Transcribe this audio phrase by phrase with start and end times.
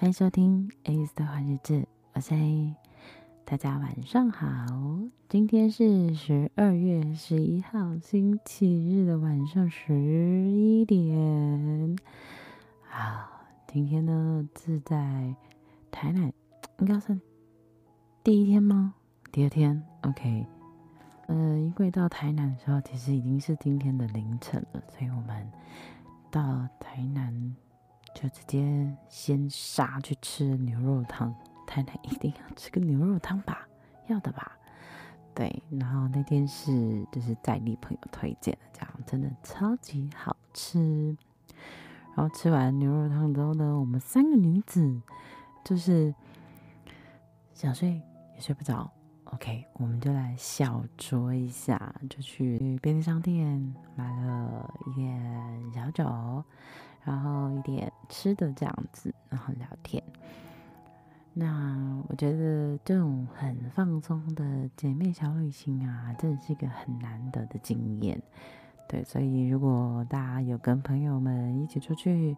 [0.00, 2.74] 欢迎收听 A 的话日志，我是 A，
[3.44, 4.48] 大家晚上好。
[5.28, 9.92] 今天是十二月十一号星期日的晚上十
[10.50, 11.98] 一点。
[12.88, 13.28] 好，
[13.66, 15.36] 今天呢是在
[15.90, 16.32] 台南，
[16.78, 17.20] 应该算
[18.24, 18.94] 第一天吗？
[19.30, 20.46] 第二天？OK。
[21.26, 25.52] 呃，因为到台南的时候，其实已经是今天的凌晨了，所以我们
[26.30, 27.54] 到台南。
[28.20, 31.34] 就直接先杀去吃牛肉汤，
[31.66, 33.66] 太太一定要吃个牛肉汤吧，
[34.08, 34.52] 要的吧？
[35.34, 41.16] 对，然后那天是就是在地朋友推荐的，这样真的超级好吃。
[42.14, 45.00] 然后吃完牛肉汤之后呢，我们三个女子
[45.64, 46.14] 就是
[47.54, 48.02] 想睡
[48.34, 48.90] 也睡不着
[49.24, 56.44] ，OK，我们就来小酌一下，就去便利商店买了一点小酒。
[57.04, 60.02] 然后一点吃的这样子，然后聊天。
[61.32, 68.20] 那我觉得这种很放松的姐妹小旅行啊，真的是一个很难得的经验。
[68.88, 72.36] 对，所以如果大家有跟朋友们一起出去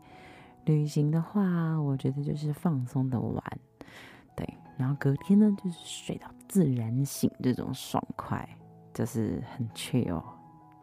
[0.67, 3.43] 旅行的话，我觉得就是放松的玩。
[4.37, 8.47] 对，然后隔天呢，就是睡到自然醒，这种爽快，
[8.93, 10.23] 就是很 chill，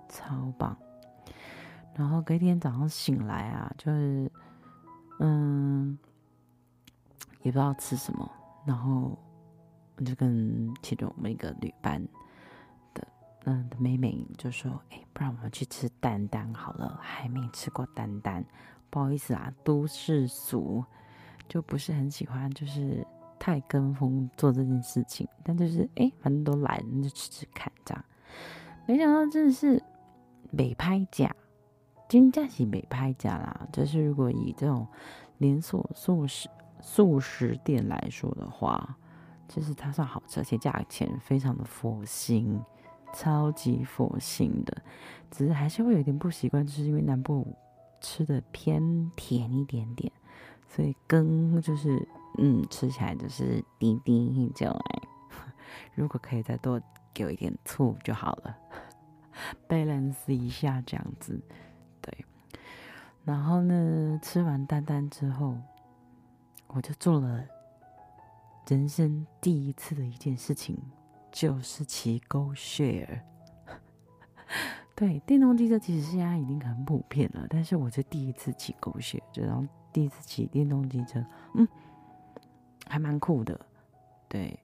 [0.09, 0.75] 超棒。
[2.00, 4.31] 然后隔天早上醒来啊，就是，
[5.19, 6.00] 嗯，
[7.42, 8.31] 也不知道吃什么，
[8.66, 9.19] 然后
[9.97, 12.02] 我就跟其中我们一个旅伴
[12.94, 13.05] 的
[13.44, 18.45] 嗯的妹妹就说：“哎，不然我们去吃丹丹好了，还没吃过丹丹。
[18.89, 20.81] 不好意思啊，都市俗，
[21.50, 23.05] 就不是很喜欢，就是
[23.38, 25.27] 太跟风做这件事情。
[25.44, 28.05] 但就是哎，反正都来了，就吃吃看这样。
[28.88, 29.83] 没想到真的是
[30.50, 31.36] 美拍假。”
[32.09, 34.85] 金价是没拍价啦，就是如果以这种
[35.38, 36.49] 连锁素食
[36.81, 38.97] 素食店来说的话，
[39.47, 42.59] 其实它算好吃，而且价钱非常的佛心，
[43.14, 44.81] 超级佛心的。
[45.30, 47.55] 只是还是会有点不习惯，就是因为南部
[48.02, 50.11] 吃的偏甜一点点，
[50.67, 52.08] 所以羹就是
[52.39, 54.76] 嗯吃起来就是滴滴这样。
[55.93, 56.81] 如果可以再多
[57.14, 58.58] 给我一点醋就好了，
[59.70, 61.39] balance 一下这样子。
[63.29, 65.55] 然后呢，吃完丹丹之后，
[66.65, 67.45] 我就做了
[68.65, 70.75] 人生第一次的一件事情，
[71.31, 73.19] 就是骑 GoShare。
[74.97, 79.63] 对，电动机车其实现在已经很普遍了，但是我是第一次骑 GoShare，就然后
[79.93, 81.23] 第一次骑电动机车，
[81.53, 81.67] 嗯，
[82.87, 83.63] 还蛮酷的，
[84.27, 84.59] 对。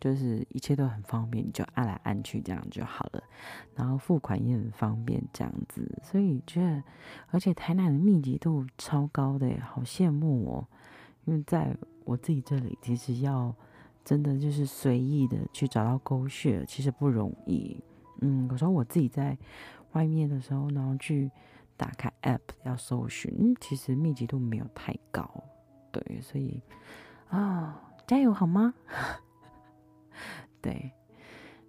[0.00, 3.22] 就是一切都很方便，你就按来按去这样就好了，
[3.74, 6.82] 然后付款也很方便这样子，所以觉得，
[7.30, 10.66] 而且台南的密集度超高的，好羡慕哦。
[11.24, 13.54] 因为在我自己这里，其实要
[14.02, 17.82] 真的就是随意的去找到 GoShare，其实不容易。
[18.20, 19.36] 嗯，有时候我自己在
[19.92, 21.30] 外面的时候，然后去
[21.76, 25.44] 打开 App 要搜寻，其实密集度没有太高，
[25.92, 26.62] 对，所以
[27.28, 28.72] 啊，加油好吗？
[30.60, 30.90] 对，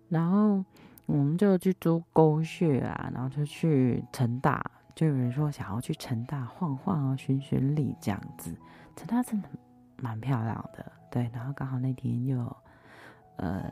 [0.10, 0.64] 然后
[1.06, 4.64] 我们就去租 GoShare 啊，然后就去成大，
[4.96, 8.56] 就有人说想要去成大晃晃啊，巡巡礼这样子。
[8.96, 9.50] 成大真的
[9.98, 11.30] 蛮漂亮的，对。
[11.34, 12.56] 然后刚好那天又
[13.38, 13.72] 呃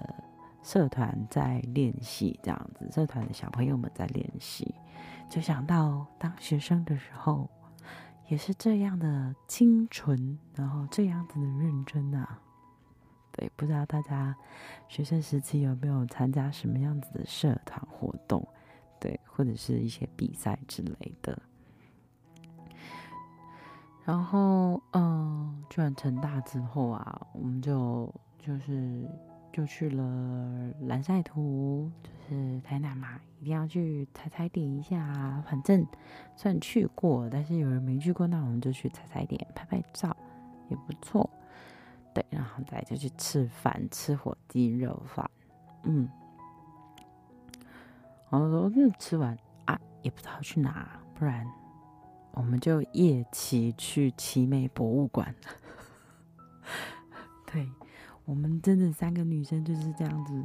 [0.64, 4.74] 社团在练习这样子，社团的小朋友们在练习，
[5.30, 7.50] 就想到当学生的时候
[8.28, 12.40] 也是这样的清纯，然后这样子的认真啊。
[13.38, 14.36] 对，不知道大家
[14.88, 18.46] 学生时期有没有参加什么样子的社团活动，
[19.00, 21.40] 对，或者是一些比赛之类的。
[24.04, 29.08] 然后，嗯，去完成大之后啊，我们就就是
[29.54, 35.44] 就去了蓝晒图，就是台南嘛，一定要去踩踩点一下。
[35.48, 35.86] 反正
[36.36, 40.16] 虽然去过，但是有人没去过，那我们就去踩踩点，拍拍照
[40.70, 41.30] 也不错。
[42.18, 45.30] 对，然后再就去吃饭，吃火鸡肉饭，
[45.84, 46.10] 嗯，
[48.32, 51.46] 然后说嗯，吃完啊，也不知道去哪，不然
[52.32, 55.36] 我们就夜骑去奇美博物馆。
[57.46, 57.70] 对，
[58.26, 60.44] 我们真的三个女生就是这样子，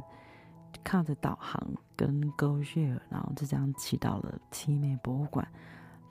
[0.83, 1.59] 靠着导航
[1.95, 5.47] 跟勾血然后就这样骑到了奇美博物馆，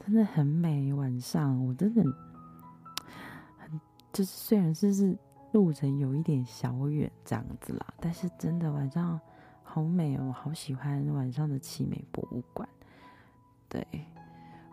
[0.04, 0.92] 真的很美。
[0.92, 2.02] 晚上我真的
[3.58, 3.80] 很，
[4.12, 5.16] 就是虽然是是。
[5.52, 9.20] 路程有一点小远，这样子啦，但是真的晚上
[9.62, 12.68] 好美哦，我好喜欢晚上的奇美博物馆。
[13.68, 13.86] 对，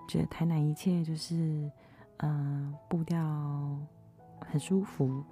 [0.08, 1.72] 觉得台南一切就是，
[2.18, 3.78] 嗯、步调
[4.42, 5.24] 很舒服，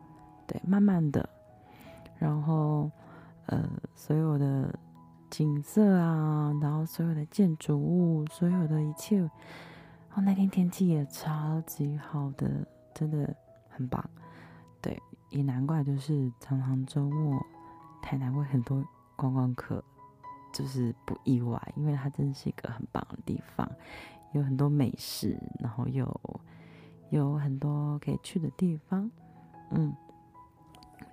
[0.46, 1.28] 对，慢慢的，
[2.18, 2.90] 然后
[3.48, 4.74] 呃，所有的
[5.30, 13.36] 景色啊，然后所有的建筑物，所有的一切，哦，那天天气也超级好的，真的
[13.70, 14.10] 很棒，
[15.30, 17.44] 也难怪就是常常周末
[18.02, 18.84] 台南会很多
[19.16, 19.84] 观光客，
[20.54, 23.70] 就是不意外，因为它真的是一个很棒的地方。
[24.34, 26.20] 有很多美食，然后有
[27.10, 29.10] 有很多可以去的地方，
[29.72, 29.94] 嗯，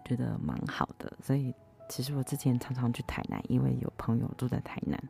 [0.05, 1.13] 觉得蛮好的。
[1.23, 1.55] 所以
[1.89, 5.03] 其实我之前常常去台南，因为有朋友住在台南。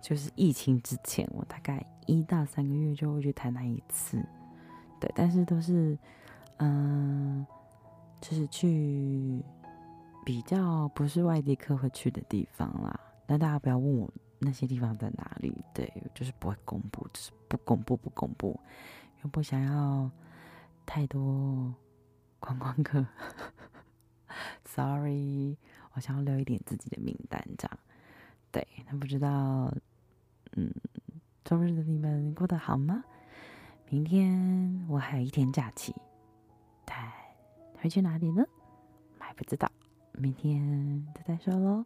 [0.00, 4.24] 就是疫情之前，我大概一到三个月就会去台南一次，
[5.00, 5.98] 对，但是都是
[6.58, 7.44] 嗯，
[8.20, 9.42] 就是去
[10.24, 12.98] 比较不是外地客会去的地方啦。
[13.26, 14.12] 但大家不要问我。
[14.40, 15.52] 那些地方在哪里？
[15.74, 18.60] 对，就是不会公布，就是不公布，不公布，
[19.24, 20.08] 又不想要
[20.86, 21.74] 太多
[22.38, 23.04] 观光客。
[24.64, 25.58] Sorry，
[25.92, 27.78] 我想要留一点自己的名单，这样。
[28.52, 29.74] 对，那不知道，
[30.52, 30.72] 嗯，
[31.44, 33.02] 周日的你们过得好吗？
[33.88, 35.92] 明天我还有一天假期，
[37.80, 38.44] 会去哪里呢？
[39.18, 39.70] 还不知道，
[40.12, 41.84] 明天再再说喽。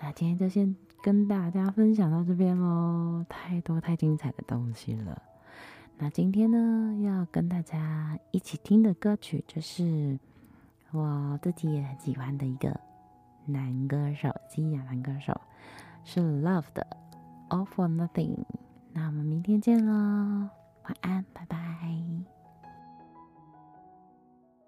[0.00, 0.74] 那今天就先。
[1.04, 5.20] 跟大家分享到这边喽，太多太精彩的东西了。
[5.98, 10.16] 那今天呢，要跟大家一起听的歌曲，就是
[10.92, 12.78] 我自己也很喜欢的一个
[13.46, 15.40] 男歌手，西洋男歌手，
[16.04, 16.86] 是 Love 的
[17.52, 18.36] 《All for Nothing》。
[18.92, 20.48] 那我们明天见喽，
[20.84, 21.58] 晚安，拜拜。